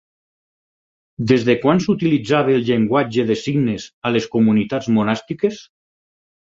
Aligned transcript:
Des 1.31 1.45
de 1.49 1.55
quan 1.65 1.81
s'utilitzava 1.83 2.55
el 2.61 2.65
llenguatge 2.71 3.27
de 3.29 3.39
signes 3.45 3.87
a 4.11 4.15
les 4.19 4.29
comunitats 4.39 4.93
monàstiques? 4.99 5.65